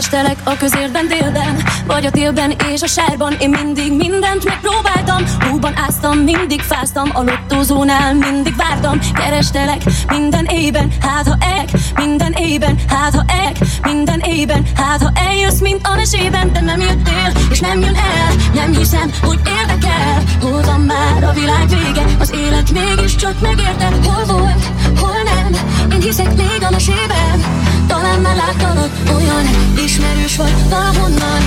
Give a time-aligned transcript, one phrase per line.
[0.00, 3.32] Kerestelek a közérben délben Vagy a télben és a sárban.
[3.40, 8.98] Én mindig mindent megpróbáltam Húban áztam, mindig fáztam A lottózónál mindig vártam.
[9.14, 15.10] Kerestelek minden éjben Hát ha ek, minden éjben Hát ha ek, minden éjben Hát ha
[15.14, 16.52] eljössz, mint a mesében.
[16.52, 20.22] De nem jöttél, és nem jön el Nem hiszem, hogy érdekel.
[20.40, 22.04] Hol van már a világ vége?
[22.18, 24.64] Az élet mégiscsak megérte Hol volt,
[25.00, 25.60] hol nem.
[25.92, 27.59] Én hiszek még a mesében
[27.90, 29.46] Talán már láttalak olyan
[29.84, 31.42] ismerős vagy valahonnan.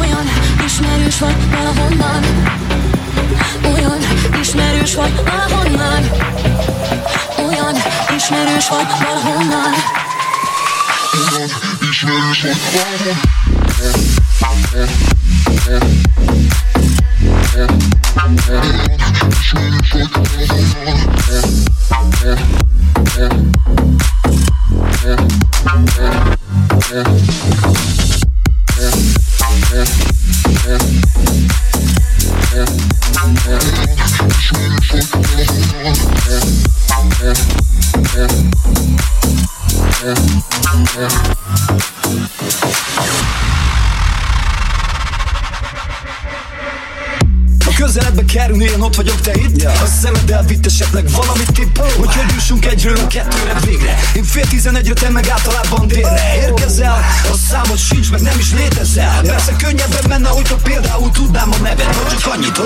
[0.00, 0.26] Olyan
[0.64, 2.22] ismerős vagy valahonnan.
[3.74, 3.98] Olyan
[4.40, 6.10] ismerős vagy valahonnan.
[7.48, 7.74] Olyan
[8.16, 9.74] ismerős vagy valahonnan.
[11.28, 11.50] Olyan
[11.88, 13.18] ismerős vagy valahonnan
[47.76, 49.82] Közeledbe kerül, ilyen ott vagyok te itt yeah.
[49.82, 51.27] A szemed elvitt esetleg valami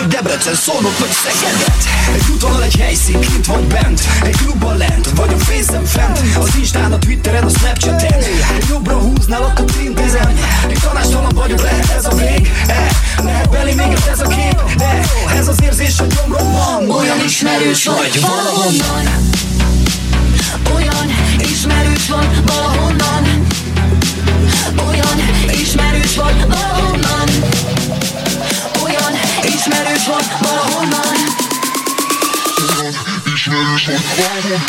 [0.08, 1.76] Debrecen, Szolnok vagy Szegedet.
[2.14, 4.00] Egy úton egy helyszín, kint vagy bent.
[4.22, 6.20] Egy klubban lent, vagy a fészem fent.
[6.38, 8.22] Az Instán, a Twitteren, a Snapchaten.
[8.56, 12.52] Egy jobbra húznál, akkor tintézem Egy tanástalan vagyok, lehet ez a vég?
[12.66, 12.90] E,
[13.22, 14.76] Lehet belé még ez a kép?
[14.76, 15.00] De
[15.36, 16.90] ez az érzés a gyomromban.
[16.90, 19.31] Olyan ismerős vagy valahonnan
[21.72, 23.46] ismerős vagy valahonnan.
[24.86, 25.18] Olyan
[25.60, 27.28] ismerős vagy valahonnan.
[29.42, 31.16] Ismerős vagy valahonnan.
[33.34, 34.62] Ismerős vagy valahonnan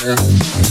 [0.00, 0.69] szevasztok!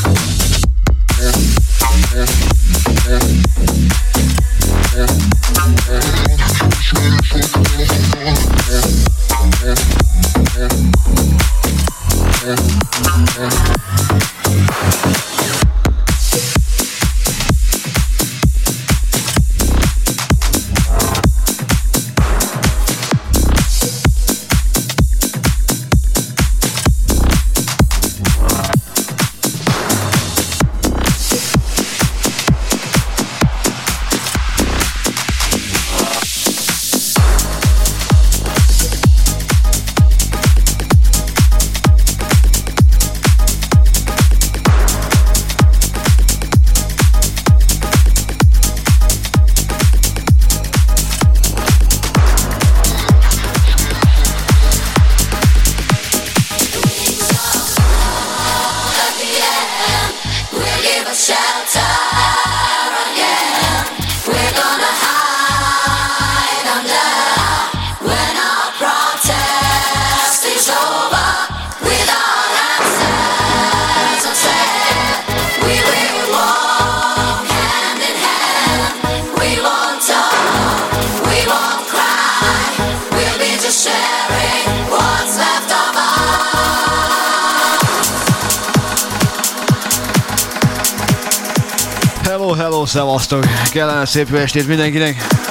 [93.79, 95.48] Kellene szép estét mindenkinek!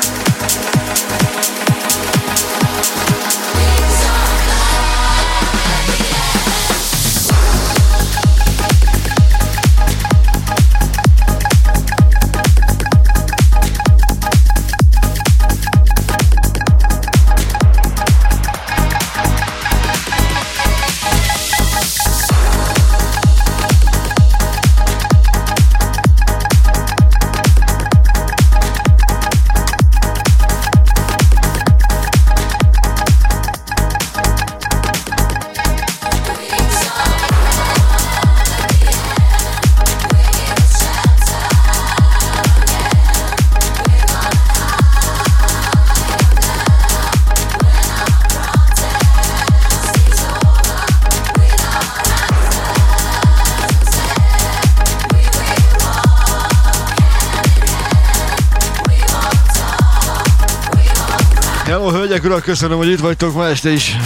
[62.29, 63.97] Urak, köszönöm, hogy itt vagytok ma este is.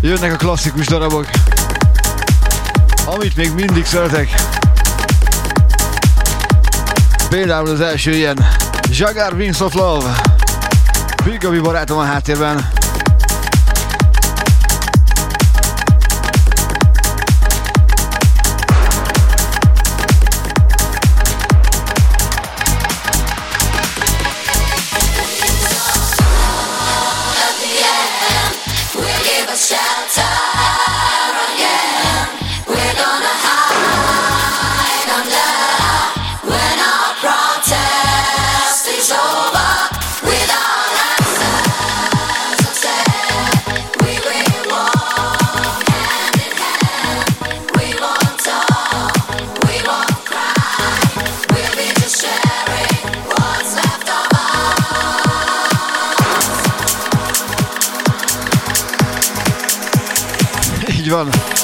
[0.00, 1.26] Jönnek a klasszikus darabok,
[3.06, 4.34] amit még mindig szeretek.
[7.28, 8.46] Például az első ilyen
[8.90, 10.20] Jagar Wings of Love.
[11.24, 12.77] Bigabi barátom a háttérben.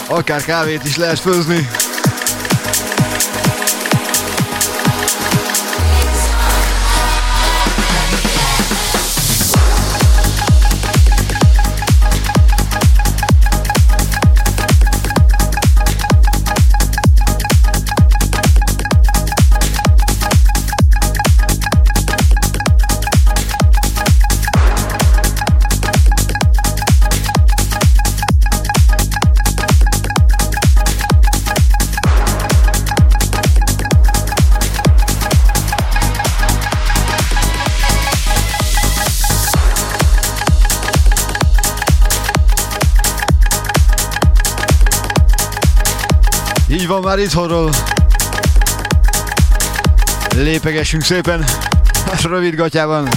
[0.08, 1.68] Akár kávét is lehet főzni.
[46.94, 47.70] Van már itthonról.
[50.35, 51.44] Lépegessünk szépen.
[52.23, 53.08] Rövid gatyában.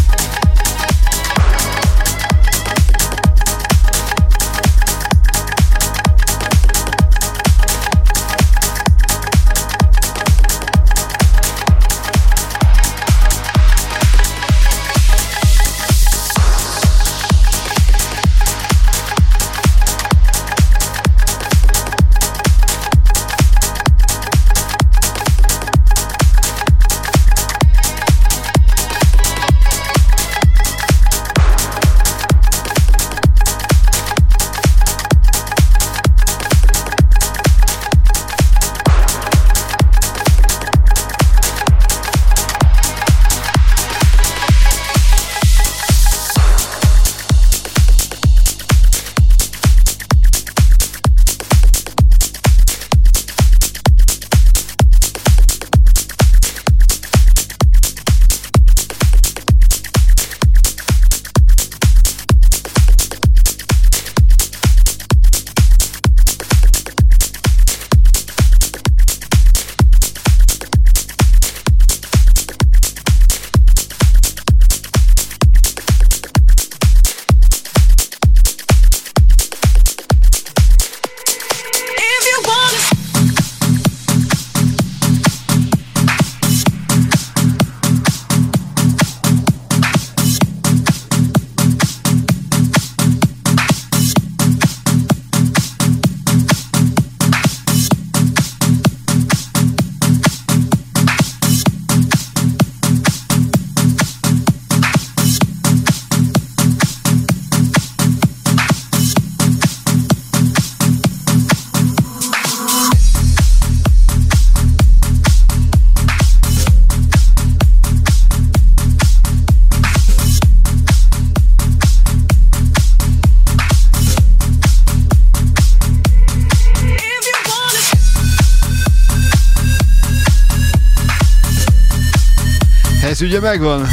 [133.28, 133.88] Ugye megvan.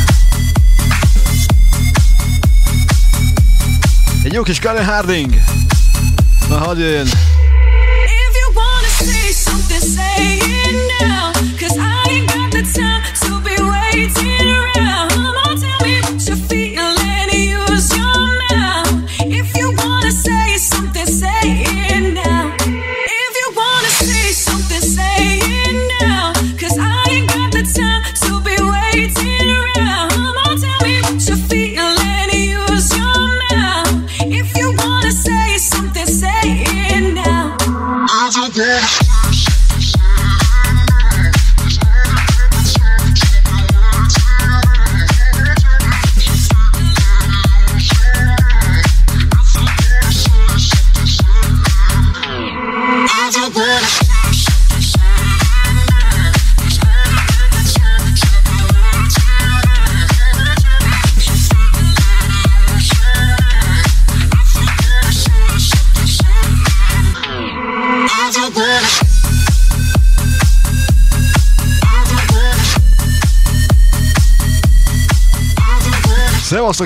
[4.24, 5.34] Egy jó kis Karen Harding.
[6.48, 7.08] Na, hadd jöjjön.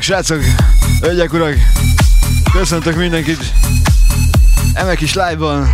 [0.00, 0.64] Sziasztok srácok,
[1.00, 1.54] hölgyek urak,
[2.52, 3.38] köszöntök mindenkit!
[4.74, 5.68] Emek is live-ban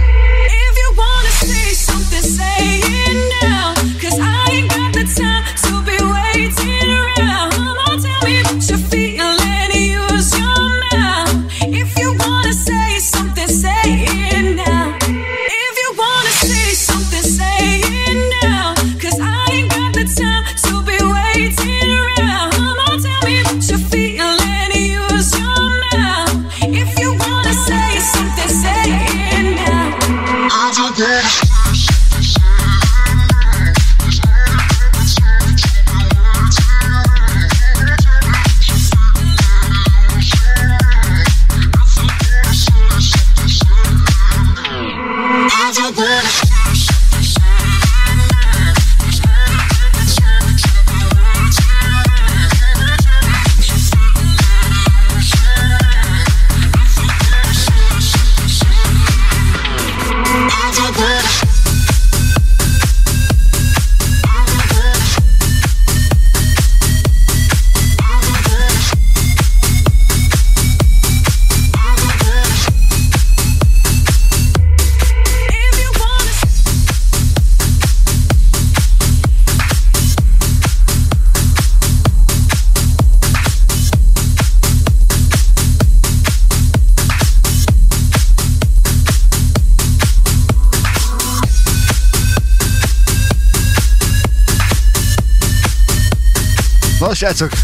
[97.34, 97.58] Srácok,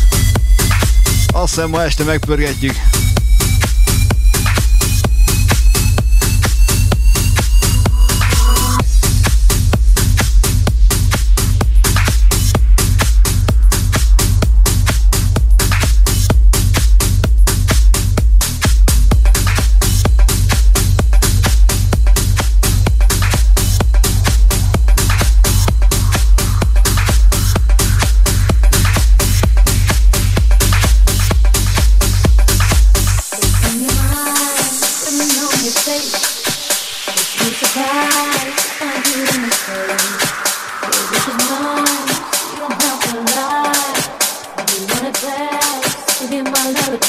[1.33, 2.75] azt hiszem ma este megpörgetjük.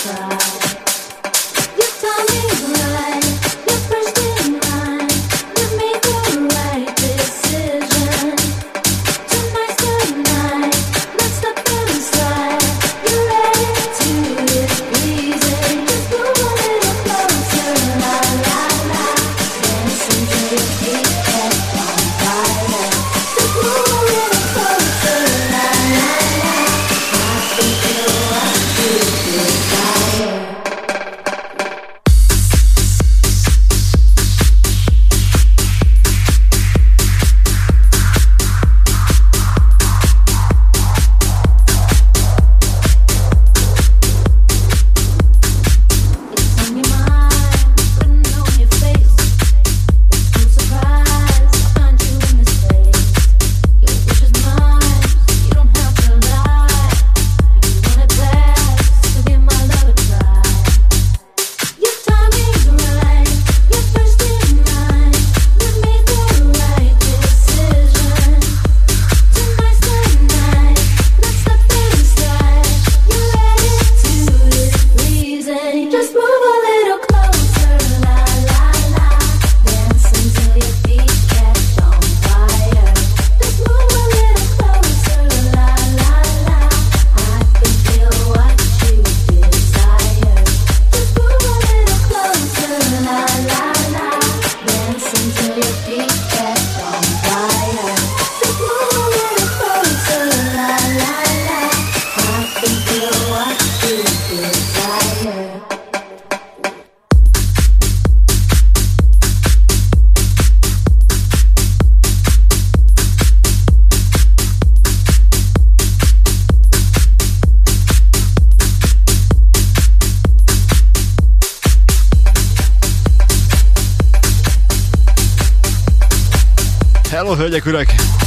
[0.02, 0.31] try.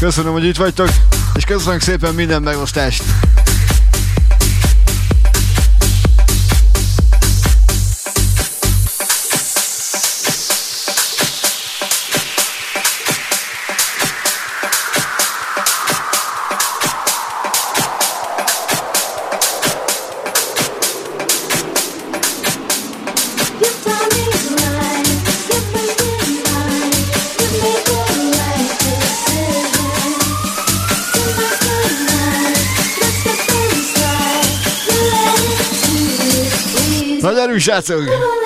[0.04, 0.88] Köszönöm, hogy itt vagytok,
[1.34, 3.23] és köszönöm szépen minden megosztást.
[37.64, 38.43] Szacunk!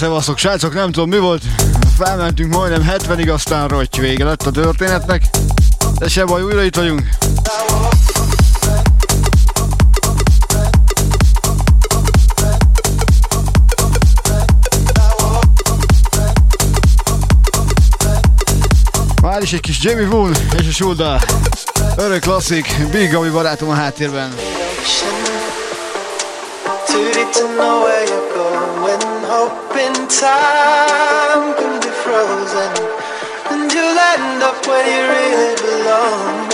[0.00, 1.42] Szevaszok, srácok, nem tudom mi volt.
[1.96, 5.22] Felmentünk majdnem 70-ig, aztán rotty vége lett a történetnek.
[5.98, 7.02] De se baj, újra itt vagyunk.
[19.22, 21.20] Már is egy kis Jamie Woon és a Shulda.
[21.96, 24.34] Örök klasszik, Big Gami barátom a háttérben.
[27.32, 29.09] To know where you're going.
[29.32, 32.72] Hoping time can be frozen.
[33.54, 36.50] And you'll end up where you really belong.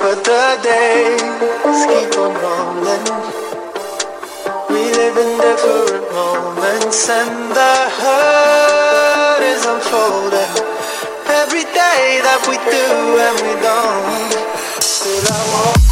[0.00, 1.22] But the days
[1.86, 3.06] keep on rolling.
[4.70, 10.54] We live in different moments, and the hurt is unfolding.
[11.30, 12.86] Every day that we do
[13.22, 14.82] and we don't.
[14.82, 15.89] Still I walk.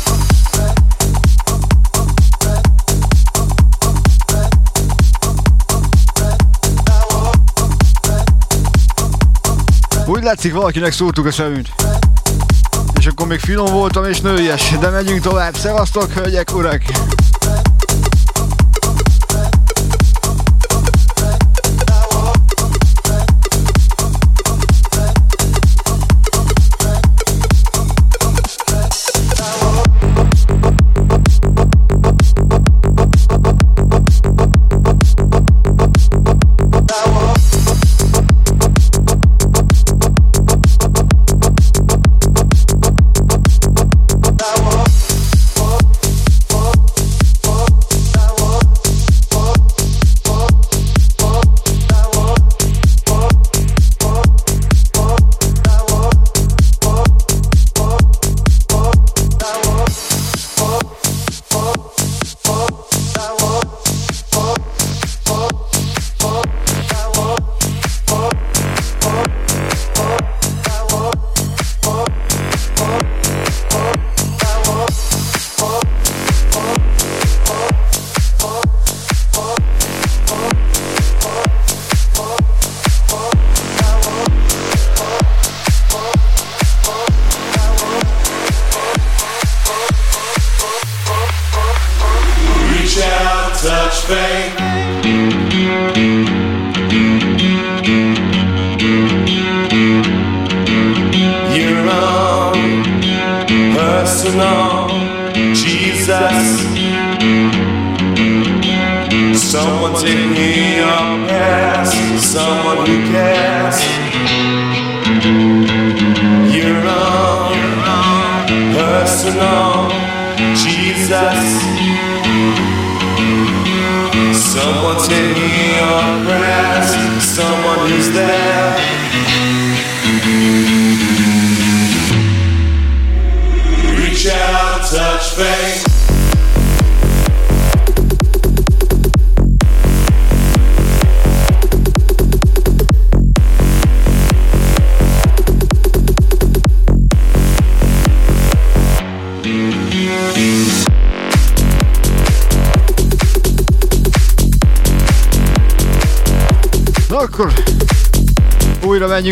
[10.29, 11.67] Látszik valakinek szúrtuk a szemünk.
[12.99, 15.57] És akkor még finom voltam és nőies, de megyünk tovább.
[15.57, 16.83] Szevasztok, hölgyek, urak!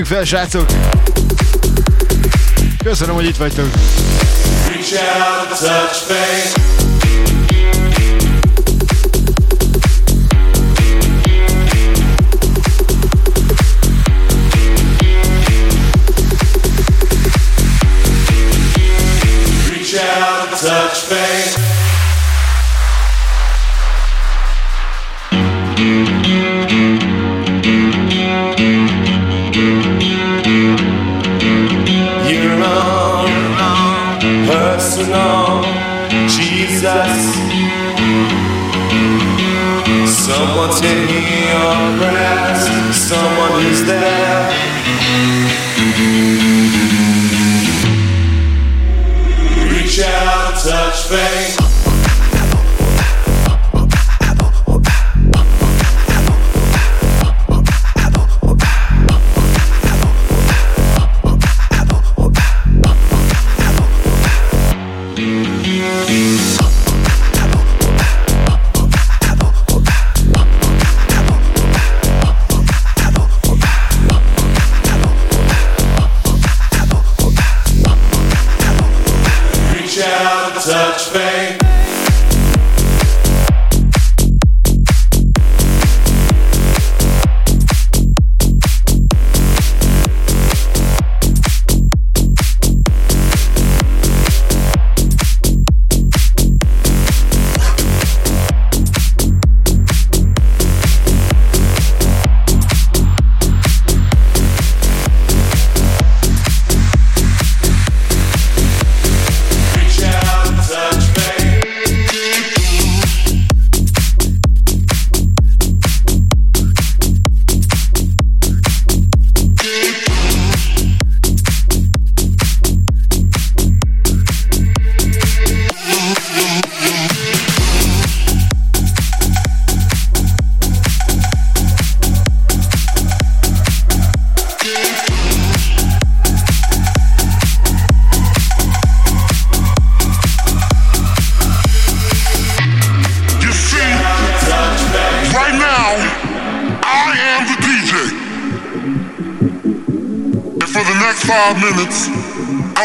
[0.07, 0.67] Fel, srácok!
[2.85, 3.69] Köszönöm, hogy itt vagytok.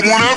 [0.02, 0.31] someone else.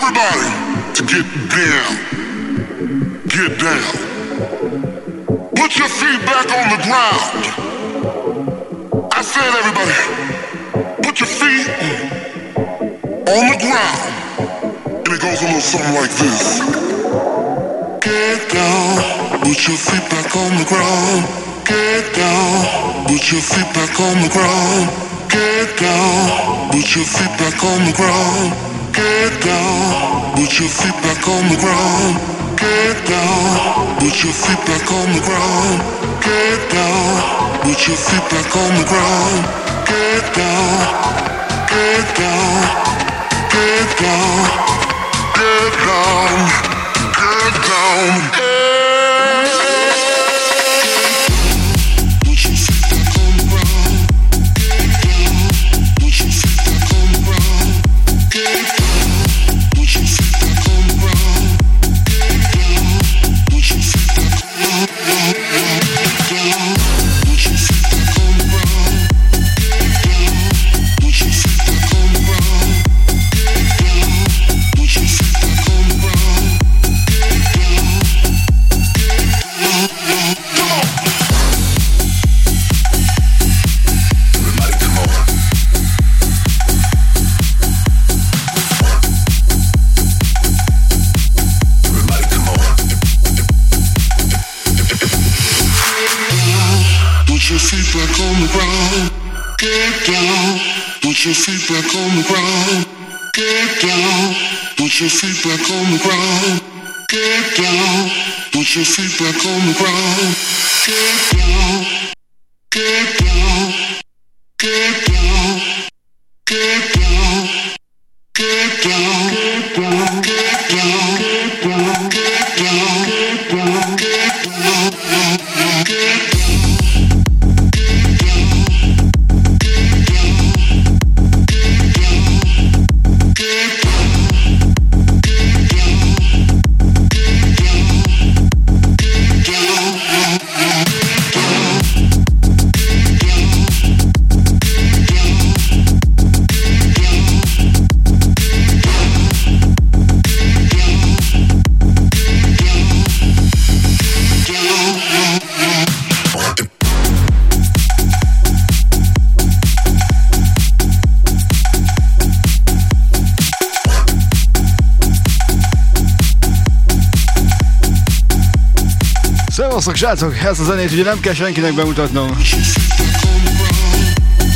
[170.04, 172.36] Srácok, ezt a zenét ugye nem kell senkinek bemutatnom.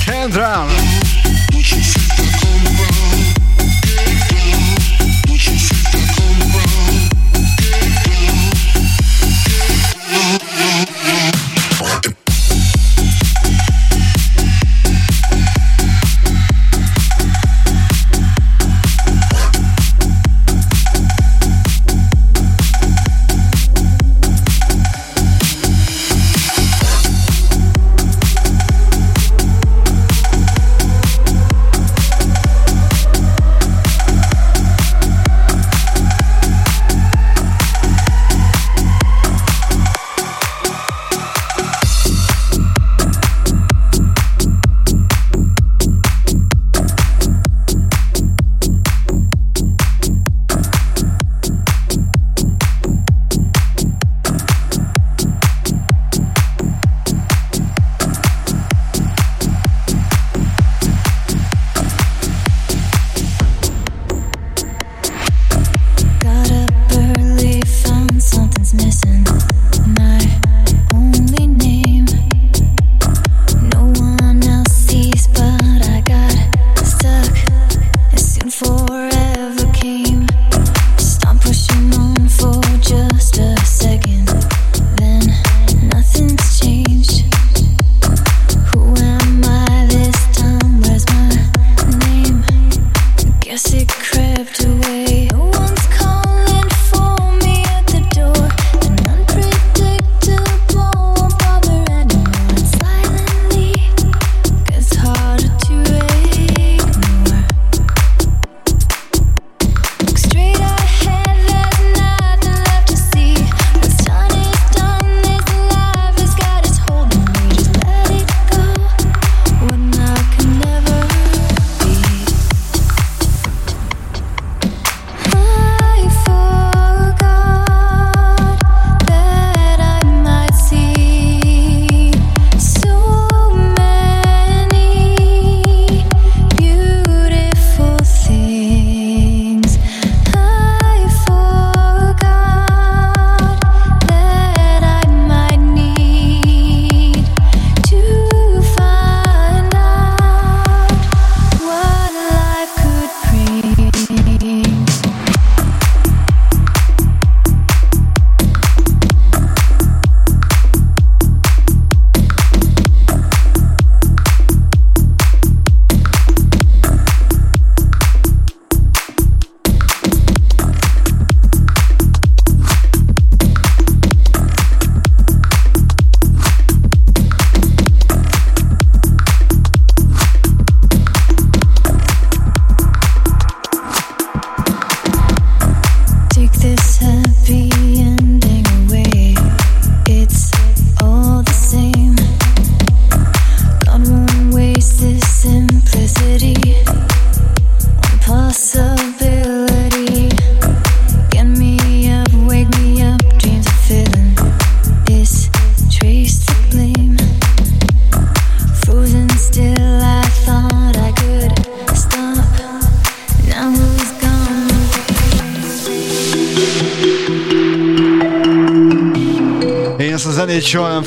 [0.06, 0.66] Kendra!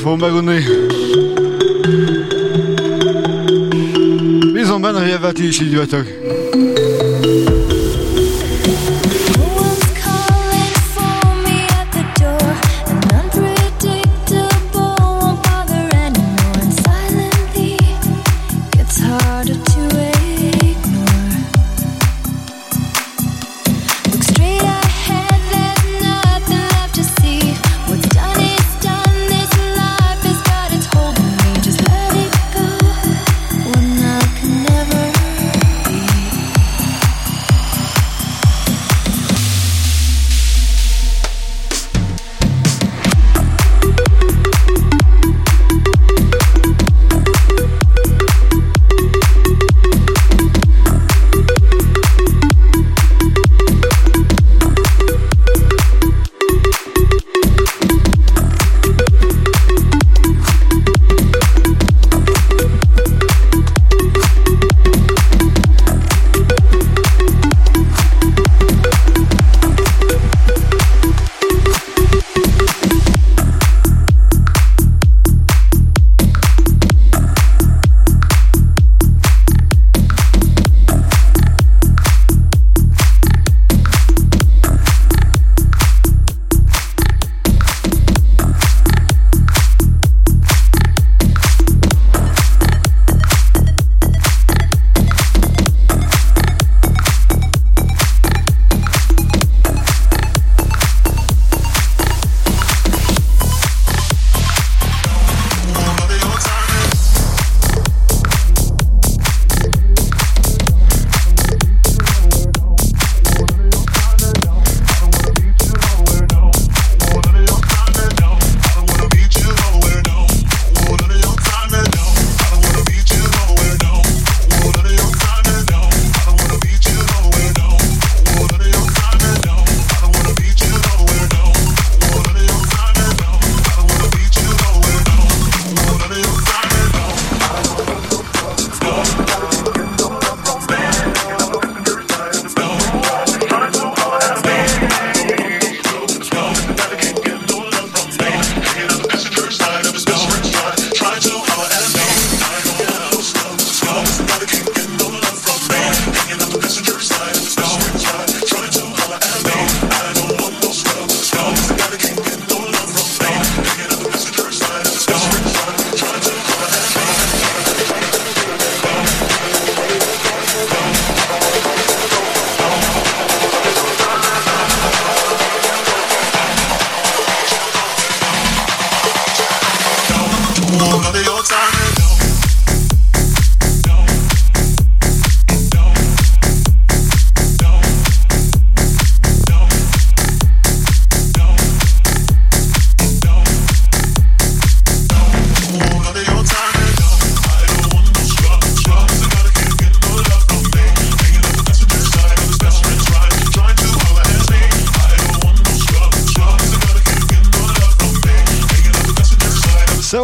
[0.02, 0.41] Zenét soha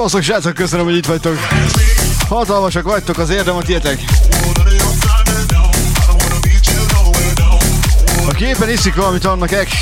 [0.09, 1.39] Szevasztok, srácok, köszönöm, hogy itt vagytok.
[2.29, 4.01] Hatalmasak vagytok, az érdem a tietek.
[8.27, 9.73] A képen iszik valamit annak ex.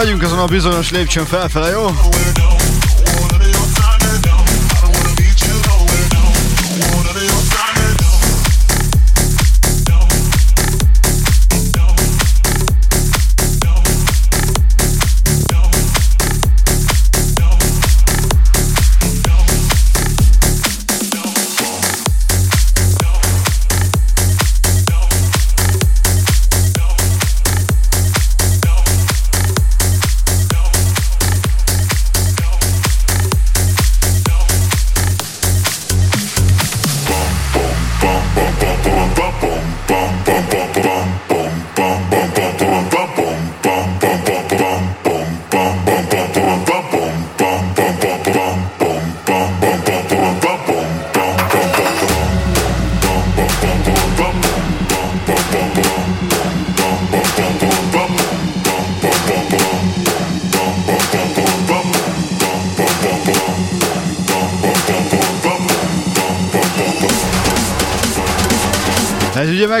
[0.00, 1.86] Megyünk azon a bizonyos lépcsőn felfele, jó?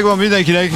[0.00, 0.72] Megvan mindenkinek.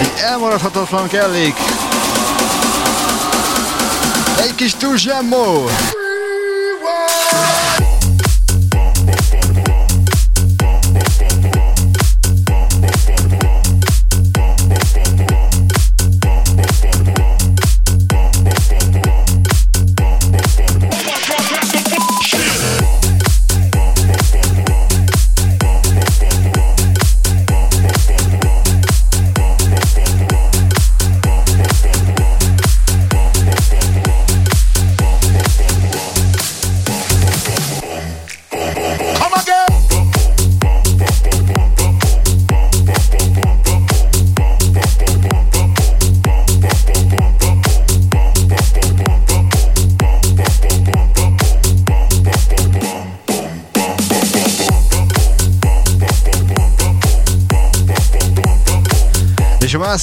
[0.00, 1.54] Egy elmaradhatatlan kellék.
[4.40, 5.68] Egy kis túlzsemmó.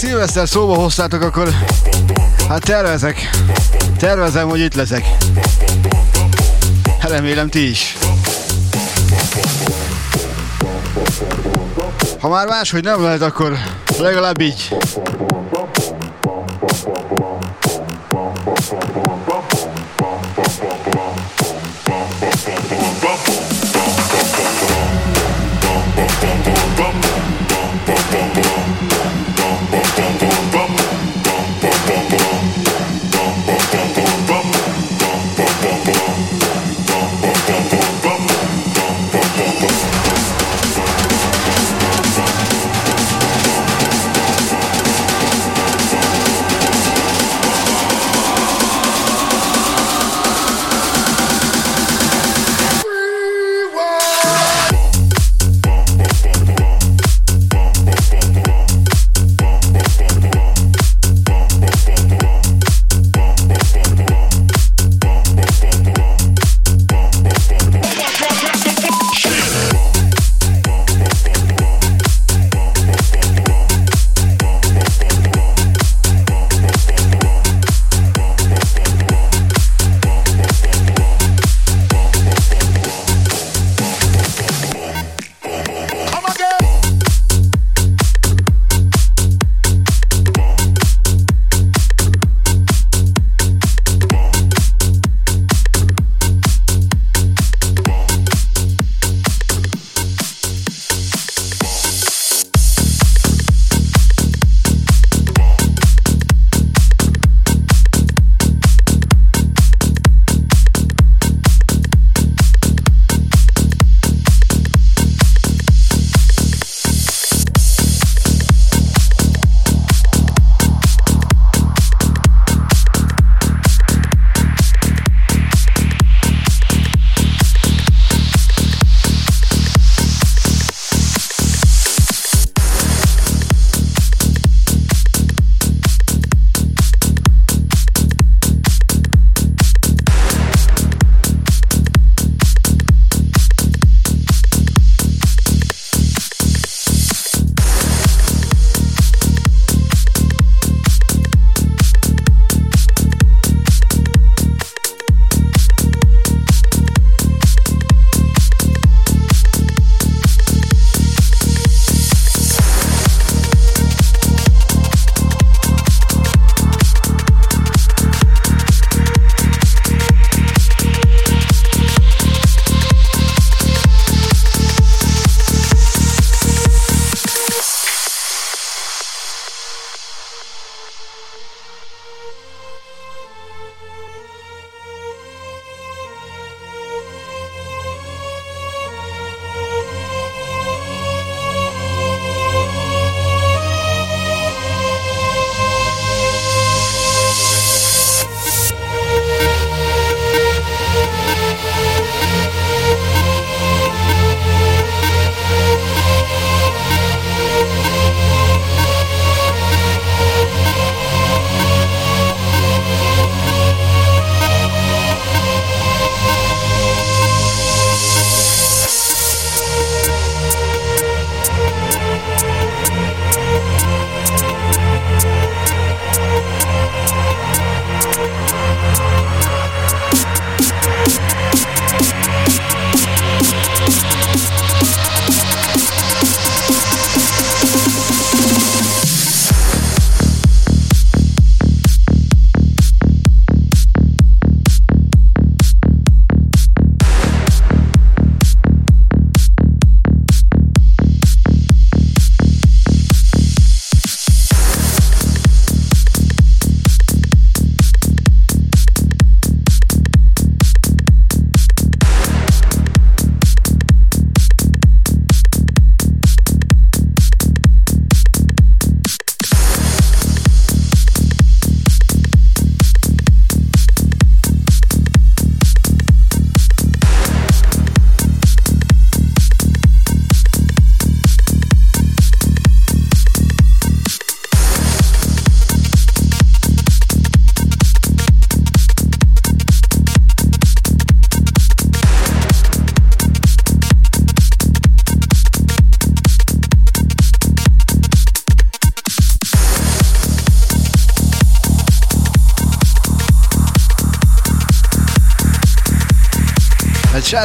[0.05, 1.49] Szilveszter szóba hoztátok, akkor
[2.49, 3.29] hát tervezek.
[3.97, 5.05] Tervezem, hogy itt leszek.
[7.01, 7.97] Remélem ti is.
[12.19, 13.57] Ha már máshogy nem lehet, akkor
[13.99, 14.75] legalább így.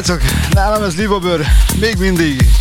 [0.05, 0.22] Srácok,
[0.53, 1.46] nálam ez Livobör,
[1.80, 2.59] még mindig.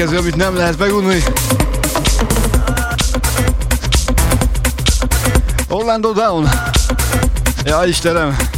[0.00, 1.22] Következő, amit nem lehet megunni.
[5.68, 6.48] Orlando Down.
[7.64, 8.49] Ja, Istenem.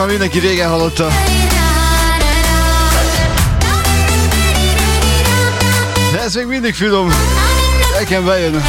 [0.00, 1.08] már mindenki régen hallotta.
[6.12, 7.12] De ez még mindig finom.
[7.98, 8.62] Nekem bejön.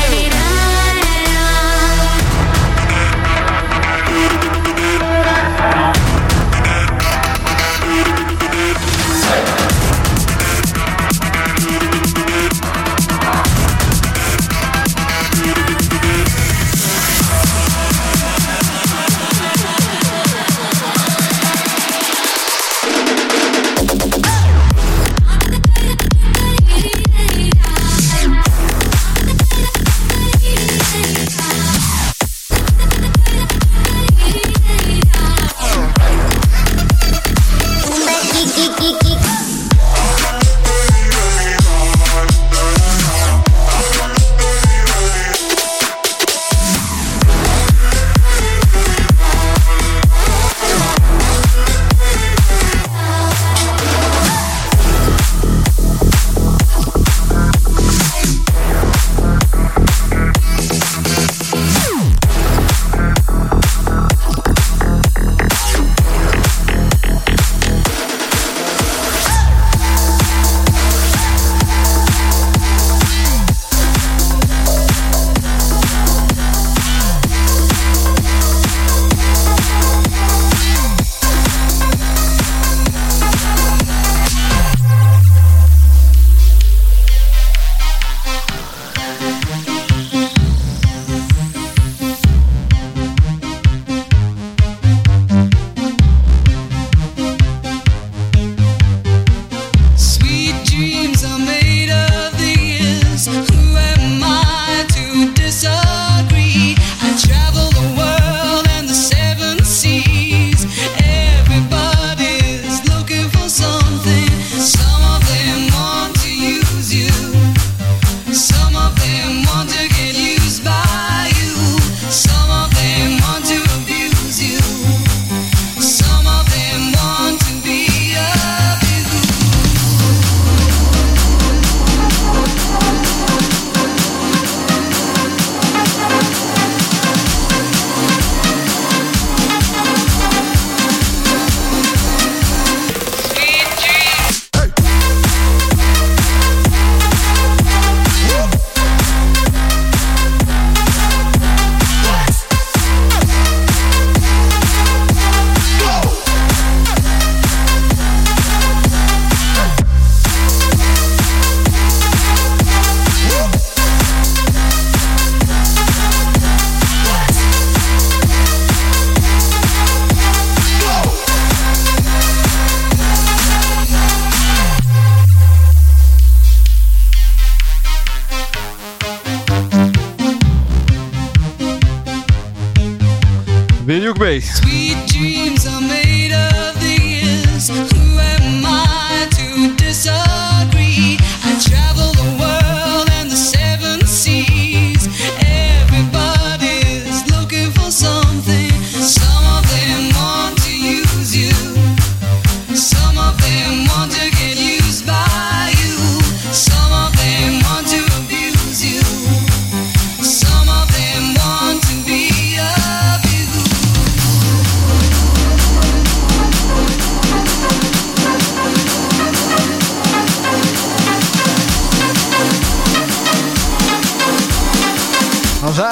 [184.22, 184.51] Breakbase.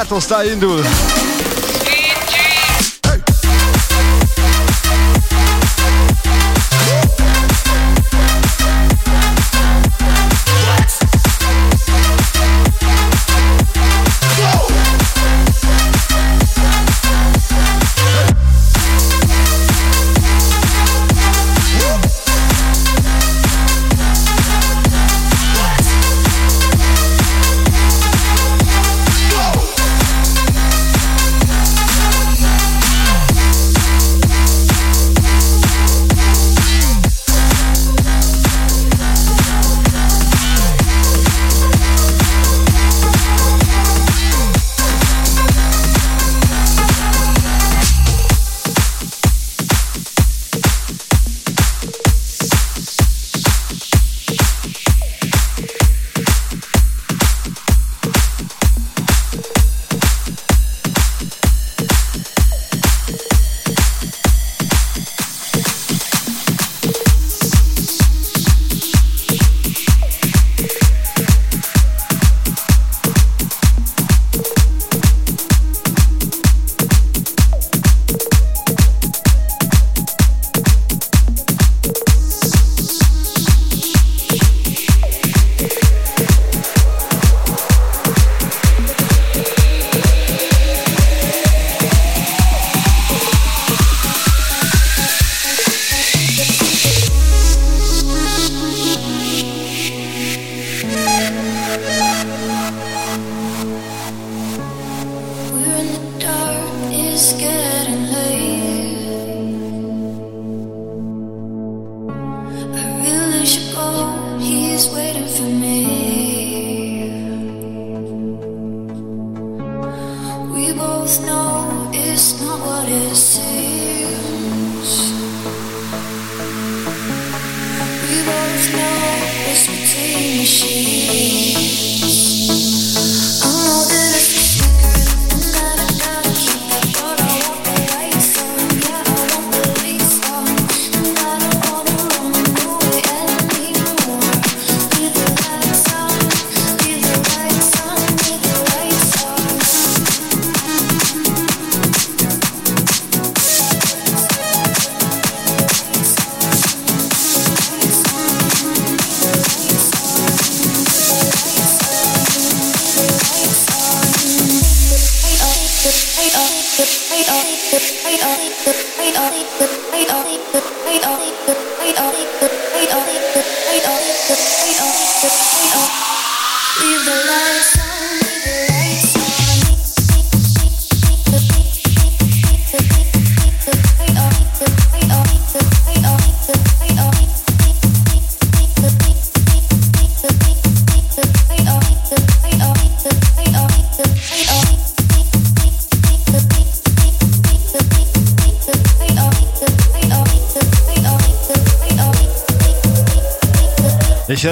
[0.10, 1.39] Battles tá indo.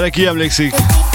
[0.07, 1.06] És erre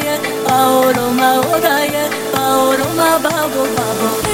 [0.00, 4.29] odaya, paoroma odaya, paoroma babo babo.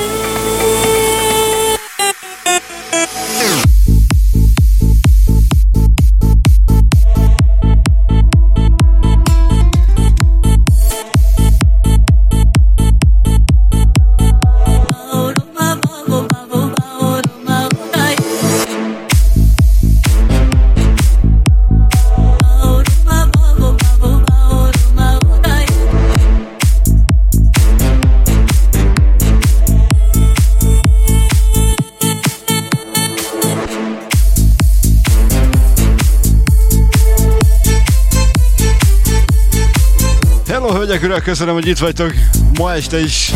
[40.97, 42.13] Hölgyek, urak, köszönöm, hogy itt vagytok
[42.59, 43.33] ma este is.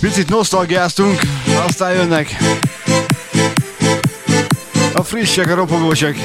[0.00, 1.20] Picit nosztalgiáztunk,
[1.66, 2.36] aztán jönnek
[4.94, 6.16] a frissek, a ropogósak,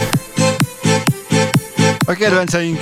[2.06, 2.80] a kedvenceink.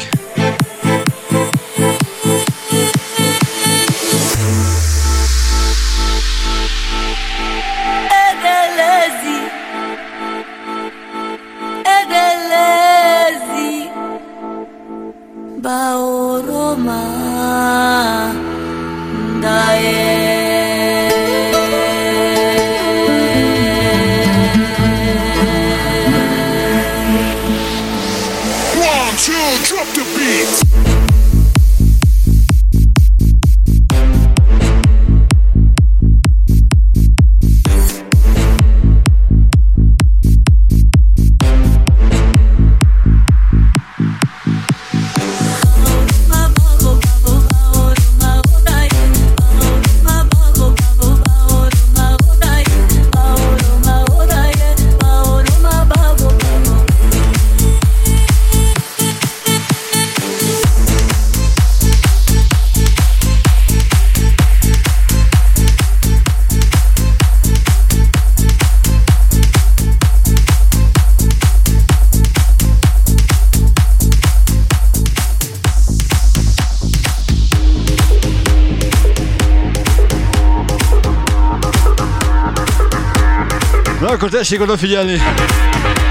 [84.44, 85.22] Tessék odafigyelni.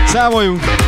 [0.07, 0.82] Számoljunk.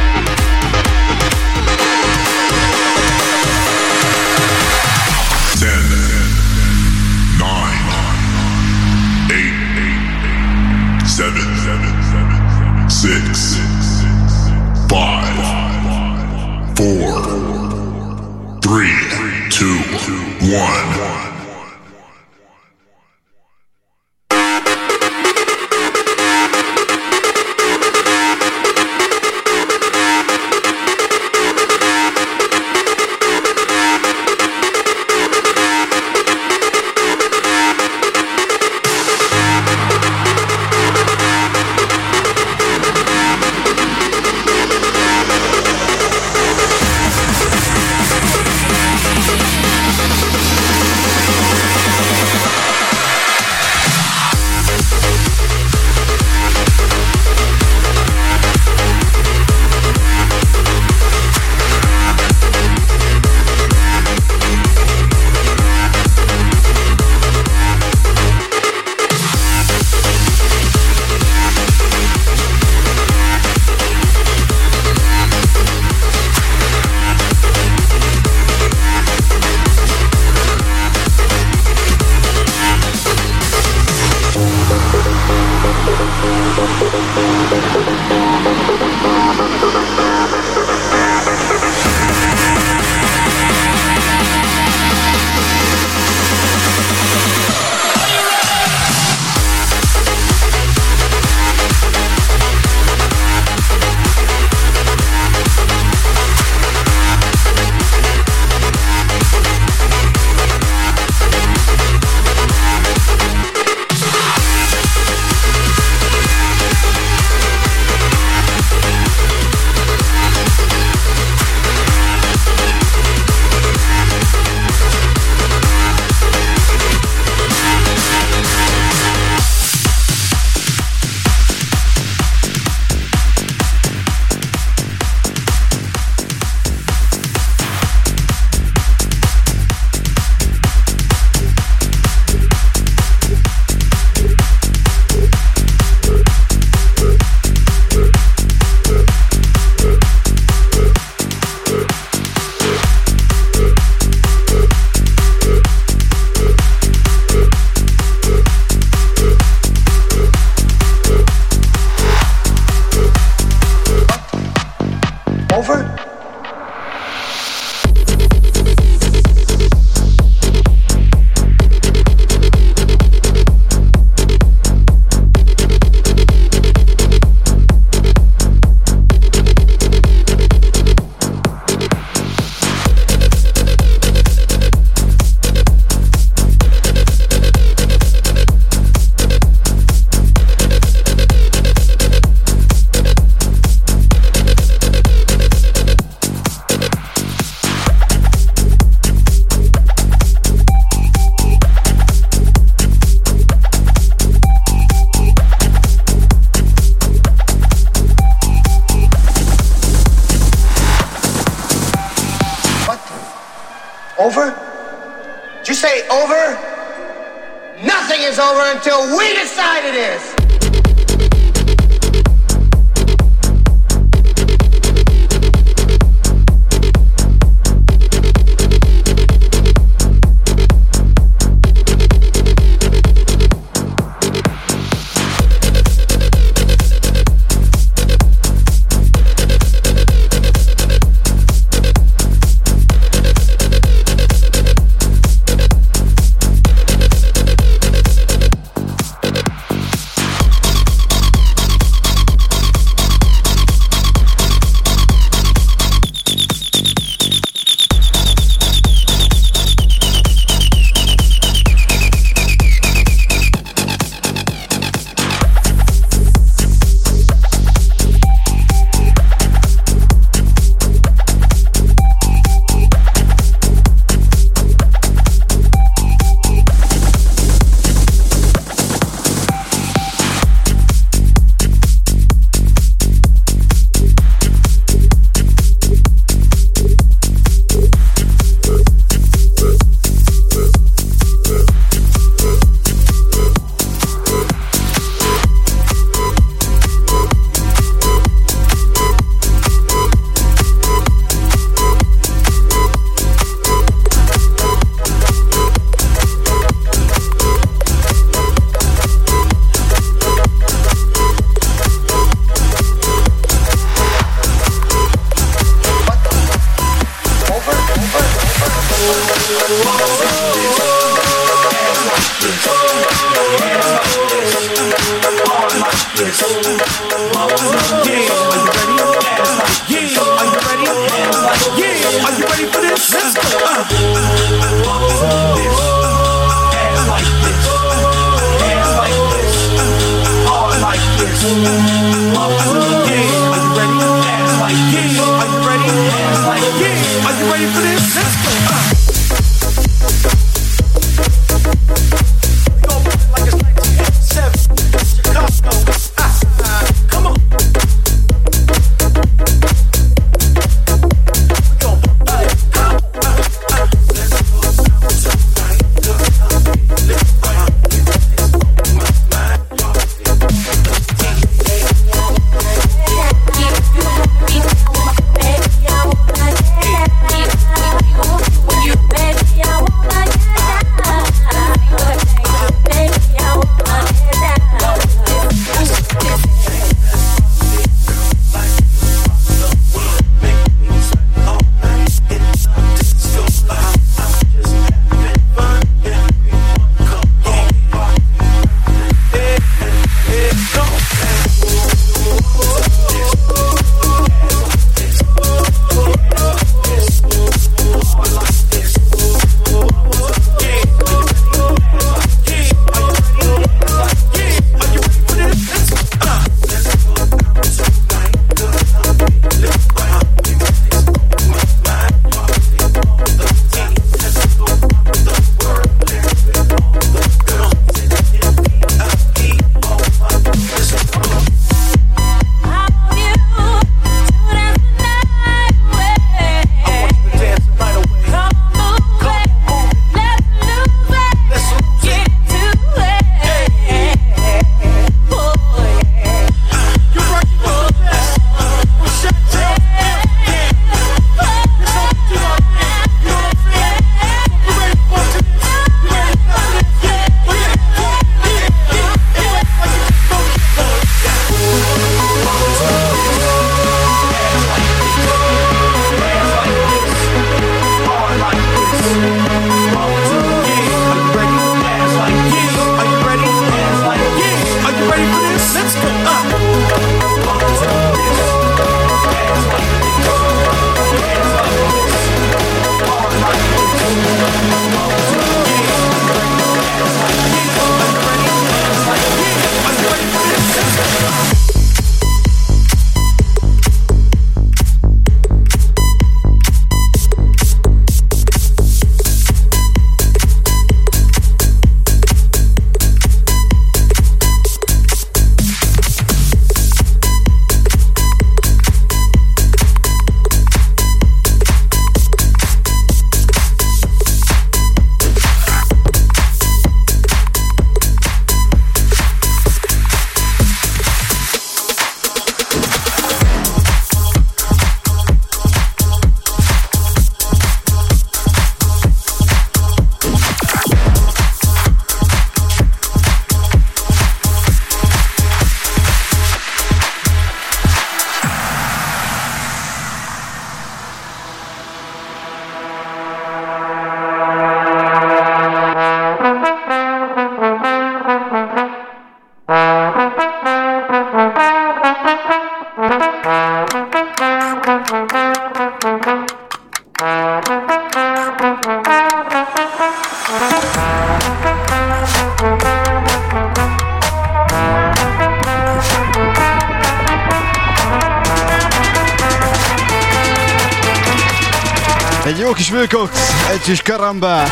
[573.85, 574.65] Kis karamba.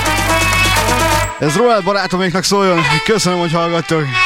[1.38, 2.80] Ez Royal barátoméknak szóljon.
[3.04, 4.21] Köszönöm, hogy hallgattok.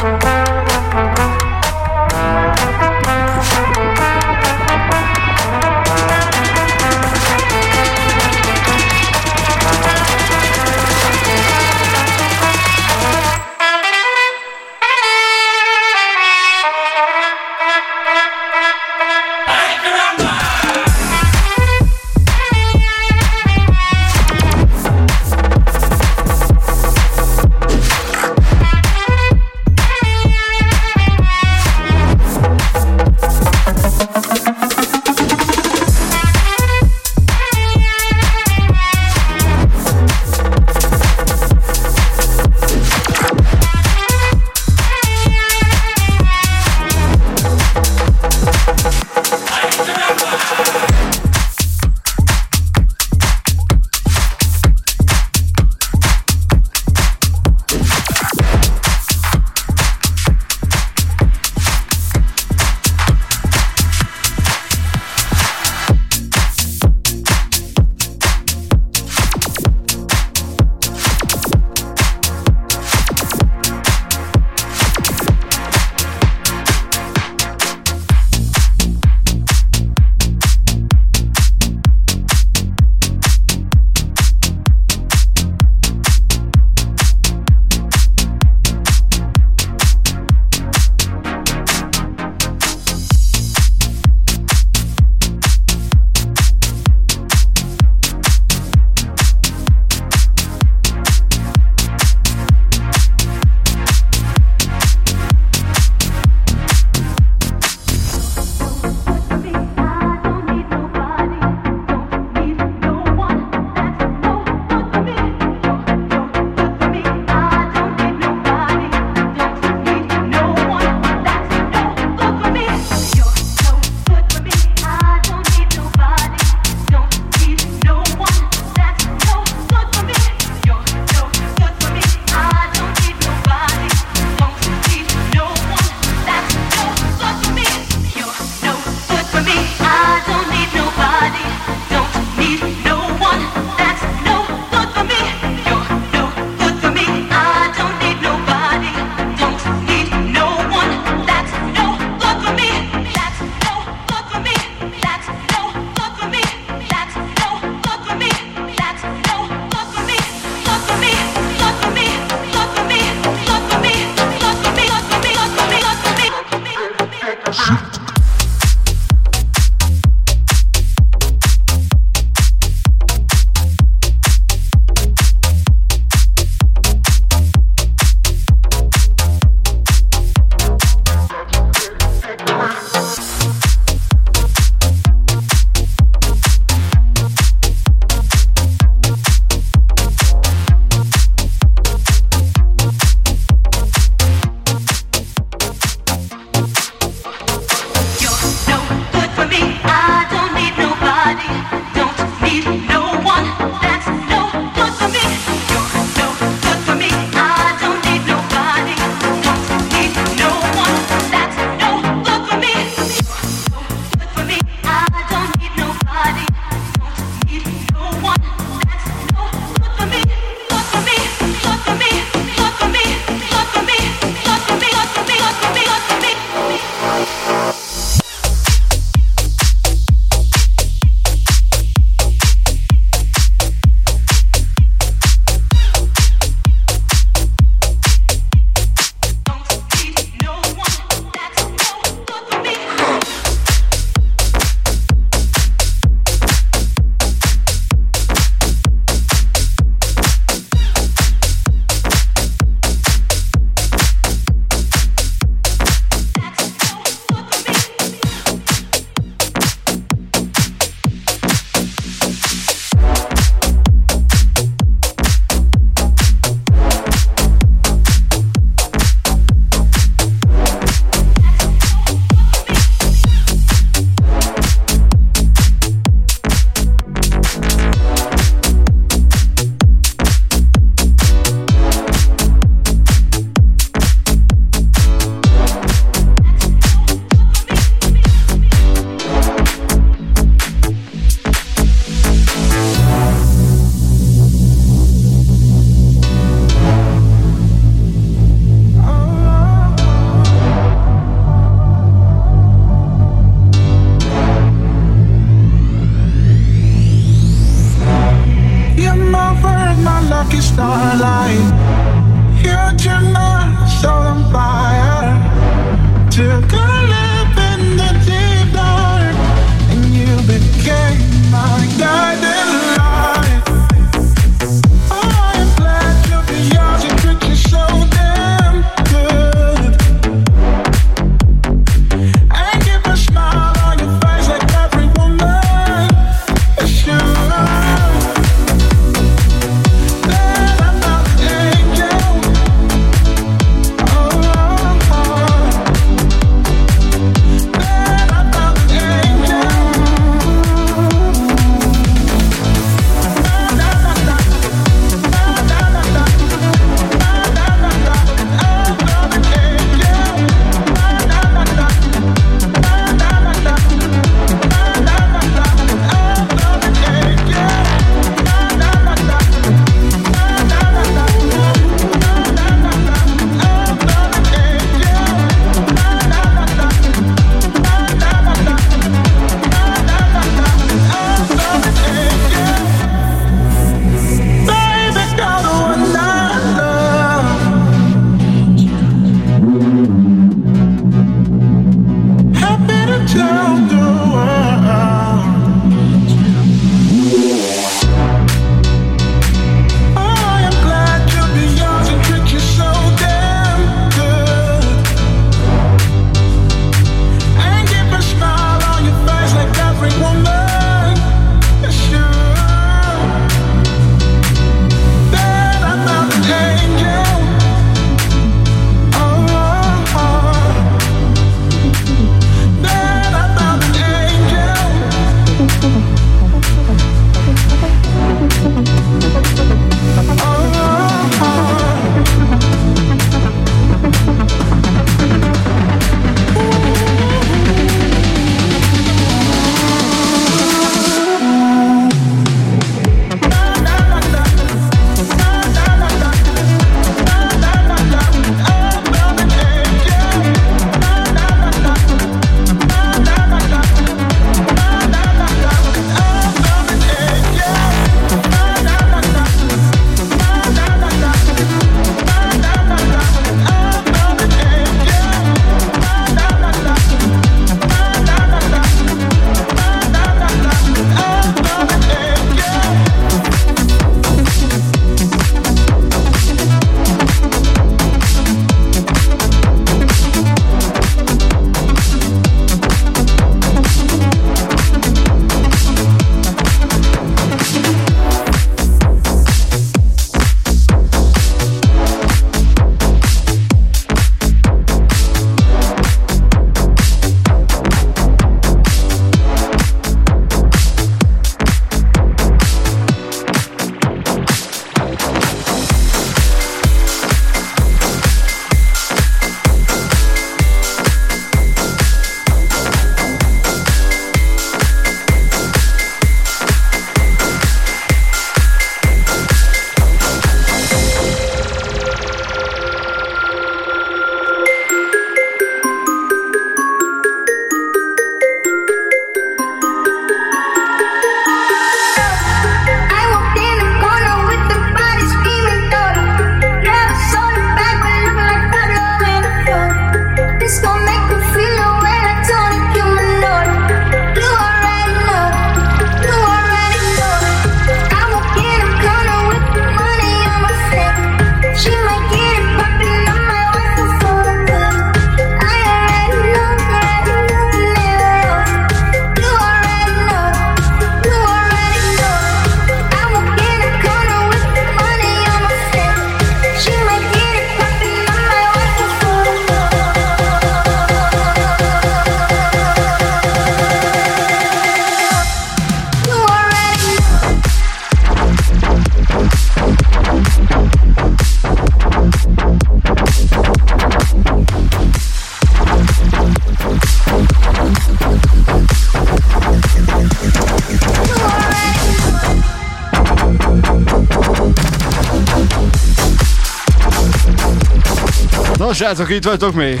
[599.00, 600.00] srácok, itt vagytok még?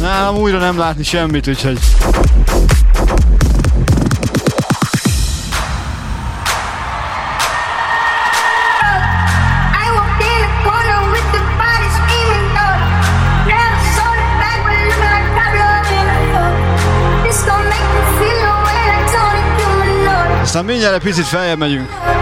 [0.00, 1.78] Nálam újra nem látni semmit, úgyhogy...
[20.42, 22.15] Aztán mindjárt egy picit feljebb megyünk.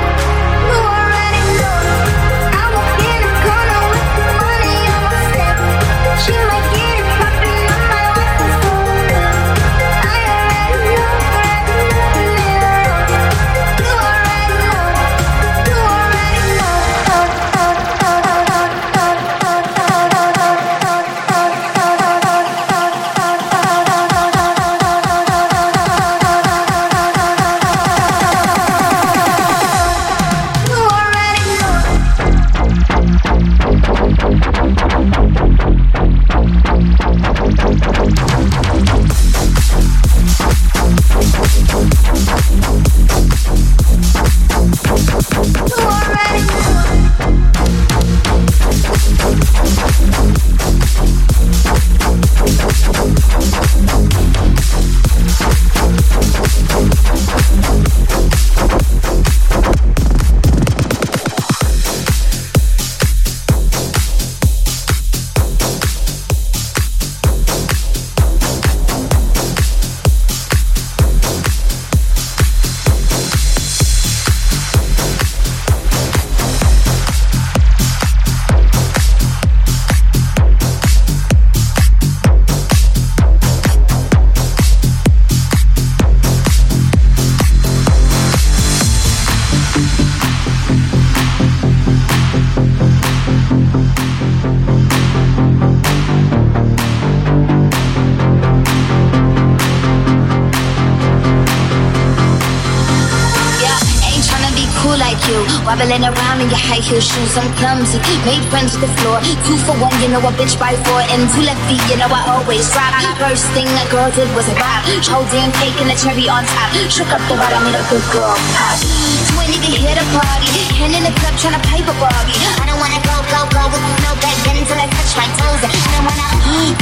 [107.15, 107.99] Shoes, I'm clumsy.
[108.27, 109.23] Made friends with the floor.
[109.47, 111.01] Two for one, you know a bitch by four.
[111.15, 112.91] And two left feet, you know I always drop.
[113.23, 114.83] First thing a girl did was a rap.
[114.99, 116.75] Chosen cake and a cherry on top.
[116.91, 118.77] Shook up the bottom, made a good girl pop.
[118.83, 120.51] You ain't even here to party.
[120.75, 122.35] Hen in the club tryna pipe a Barbie.
[122.59, 125.63] I don't wanna go, go, go with no back then until I touch my toes.
[125.63, 126.27] I don't wanna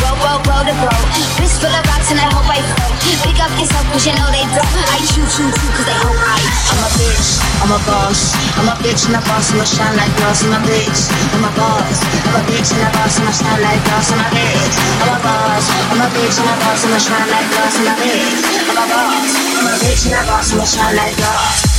[0.00, 0.92] go, go, go to go.
[1.36, 2.94] Fist full of rocks and I hope I float.
[3.20, 4.84] Pick up yourself cause you know they don't.
[4.88, 6.40] I choo choo choo cause they hope I.
[6.72, 8.34] I'm a bitch, I'm a boss.
[8.58, 10.42] I'm a bitch and a boss, I'ma shine like glass.
[10.42, 12.02] I'm a bitch, I'm a boss.
[12.26, 14.10] I'm a bitch and a boss, I'ma shine like glass.
[14.10, 15.64] I'm a bitch, I'm a boss.
[15.94, 17.78] I'm a bitch and a boss, I'ma shine like glass.
[17.78, 19.30] I'm a bitch, I'm a boss.
[19.54, 21.71] I'm a bitch and a boss, I'ma shine like glass.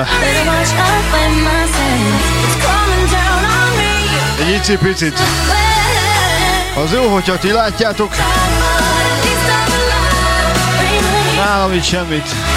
[1.45, 1.57] me.
[4.41, 5.19] Egy icipicit.
[6.85, 8.11] Az jó, hogyha ti látjátok.
[11.37, 12.56] Nálam itt semmit.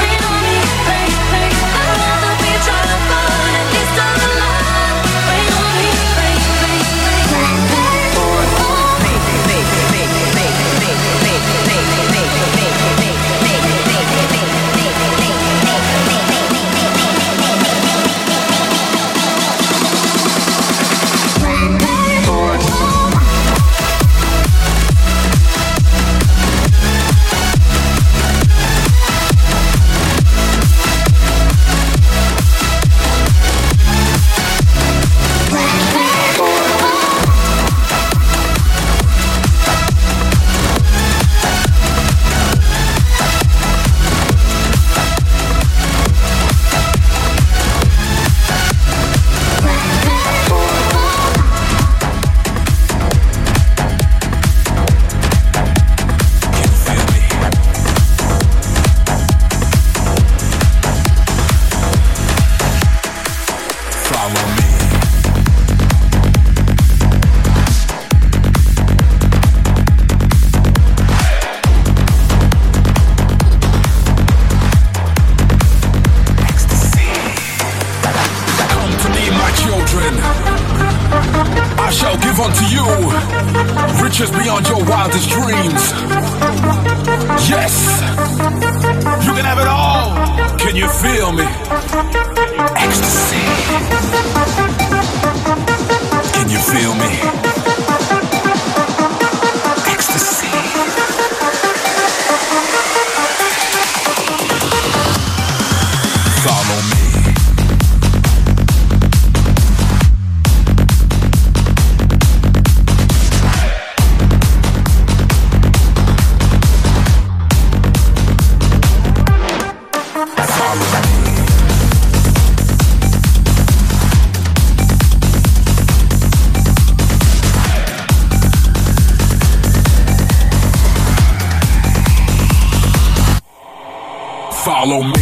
[134.69, 135.13] Follow me.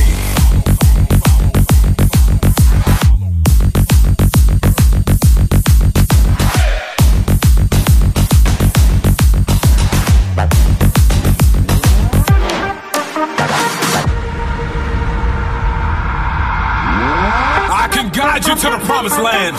[17.70, 19.56] I can guide you to the promised land.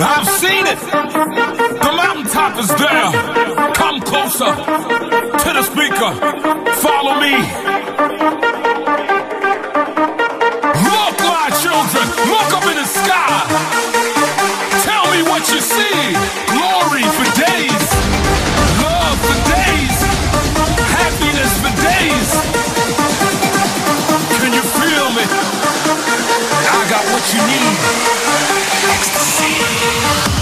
[0.00, 0.78] I've seen it.
[0.80, 3.74] The mountaintop is there.
[4.14, 6.12] Closer to the speaker.
[6.78, 7.34] Follow me.
[10.86, 12.06] Look, my children.
[12.30, 13.42] Look up in the sky.
[14.86, 16.14] Tell me what you see.
[16.46, 17.86] Glory for days.
[18.86, 19.98] Love for days.
[20.94, 22.30] Happiness for days.
[24.38, 25.24] Can you feel me?
[26.70, 27.76] I got what you need.
[28.94, 30.33] Ecstasy.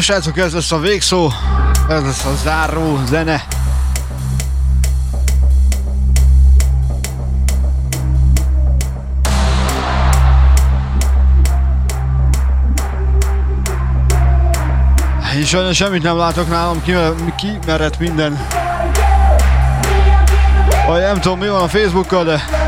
[0.00, 1.30] Na srácok, ez lesz a végszó,
[1.88, 3.46] ez lesz a záró zene.
[15.36, 16.82] Én sajnos semmit nem látok nálam,
[17.36, 18.46] kimerett minden.
[20.86, 22.59] Vagy nem tudom mi van a Facebookkal, de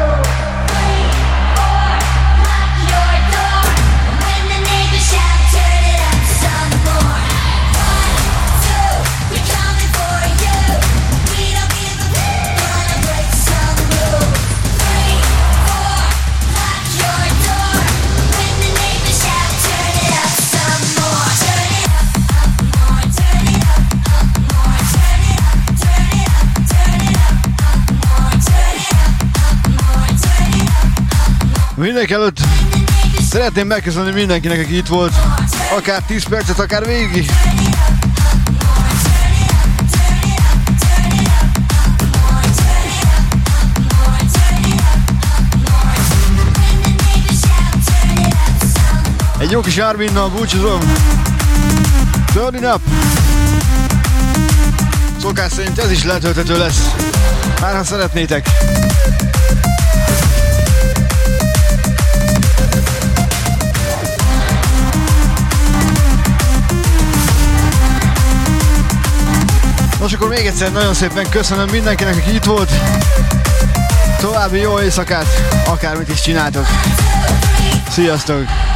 [31.93, 32.39] Mindenek előtt
[33.31, 35.13] szeretném megköszönni mindenkinek, aki itt volt,
[35.77, 37.31] akár 10 percet, akár végig.
[49.39, 50.81] Egy jó kis Arminnal búcsúzom.
[52.35, 52.81] Turn it up!
[55.21, 56.91] Szokás szerint ez is letölthető lesz.
[57.61, 58.49] Már ha szeretnétek.
[70.13, 72.71] Nos, akkor még egyszer nagyon szépen köszönöm mindenkinek, aki itt volt.
[74.21, 75.27] További jó éjszakát,
[75.67, 76.67] akármit is csináltok.
[77.91, 78.72] Sziasztok!